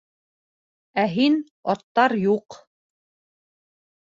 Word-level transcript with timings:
Ә 1.01 1.03
һин 1.11 1.35
-аттар 1.73 2.17
юҡ! 2.25 2.59